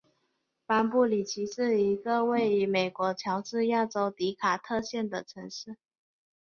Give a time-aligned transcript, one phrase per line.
[0.65, 5.77] 班布里奇是一个位于美国乔治亚州迪卡特县的城市。